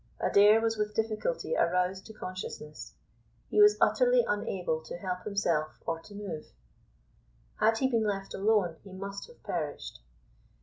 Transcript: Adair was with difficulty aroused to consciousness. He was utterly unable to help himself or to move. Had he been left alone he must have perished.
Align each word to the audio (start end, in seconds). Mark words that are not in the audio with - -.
Adair 0.19 0.59
was 0.59 0.77
with 0.77 0.95
difficulty 0.95 1.55
aroused 1.55 2.07
to 2.07 2.11
consciousness. 2.13 2.95
He 3.51 3.61
was 3.61 3.77
utterly 3.79 4.25
unable 4.27 4.81
to 4.85 4.97
help 4.97 5.25
himself 5.25 5.79
or 5.85 5.99
to 5.99 6.15
move. 6.15 6.47
Had 7.57 7.77
he 7.77 7.87
been 7.87 8.07
left 8.07 8.33
alone 8.33 8.77
he 8.83 8.93
must 8.93 9.27
have 9.27 9.43
perished. 9.43 9.99